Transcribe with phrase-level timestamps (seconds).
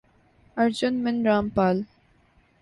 [0.57, 1.83] ارجن من را مپال